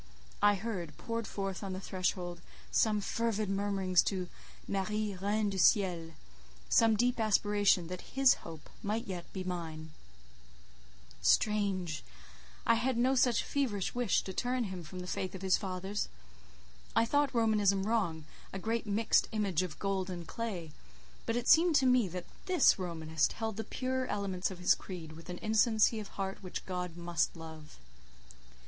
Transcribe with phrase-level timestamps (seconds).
[0.41, 4.29] I heard, poured forth on the threshold, some fervid murmurings to
[4.67, 6.13] "Marie, Reine du Ciel,"
[6.69, 9.91] some deep aspiration that his hope might yet be mine.
[11.21, 12.03] Strange!
[12.65, 16.09] I had no such feverish wish to turn him from the faith of his fathers.
[16.95, 20.71] I thought Romanism wrong, a great mixed image of gold and clay;
[21.27, 25.11] but it seemed to me that this Romanist held the purer elements of his creed
[25.11, 27.77] with an innocency of heart which God must love.